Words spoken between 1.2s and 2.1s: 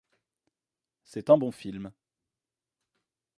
un bon film.